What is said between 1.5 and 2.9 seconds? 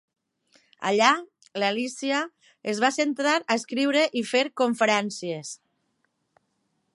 l'Alícia es